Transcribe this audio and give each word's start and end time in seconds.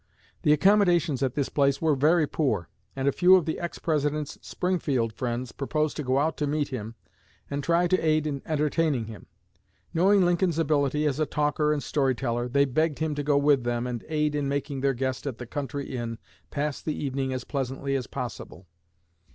The 0.41 0.51
accommodations 0.51 1.21
at 1.21 1.35
this 1.35 1.47
place 1.49 1.79
were 1.79 1.93
very 1.93 2.25
poor, 2.25 2.69
and 2.95 3.07
a 3.07 3.11
few 3.11 3.35
of 3.35 3.45
the 3.45 3.59
ex 3.59 3.77
President's 3.77 4.39
Springfield 4.41 5.13
friends 5.13 5.51
proposed 5.51 5.95
to 5.97 6.01
go 6.03 6.17
out 6.17 6.37
to 6.37 6.47
meet 6.47 6.69
him 6.69 6.95
and 7.51 7.63
try 7.63 7.85
to 7.85 8.03
aid 8.03 8.25
in 8.25 8.41
entertaining 8.47 9.05
him. 9.05 9.27
Knowing 9.93 10.25
Lincoln's 10.25 10.57
ability 10.57 11.05
as 11.05 11.19
a 11.19 11.27
talker 11.27 11.71
and 11.71 11.83
story 11.83 12.15
teller, 12.15 12.47
they 12.49 12.65
begged 12.65 12.97
him 12.97 13.13
to 13.13 13.21
go 13.21 13.37
with 13.37 13.63
them 13.63 13.85
and 13.85 14.03
aid 14.09 14.33
in 14.33 14.49
making 14.49 14.81
their 14.81 14.95
guest 14.95 15.27
at 15.27 15.37
the 15.37 15.45
country 15.45 15.95
inn 15.95 16.17
pass 16.49 16.81
the 16.81 16.95
evening 16.95 17.31
as 17.31 17.43
pleasantly 17.43 17.95
as 17.95 18.07
possible. 18.07 18.65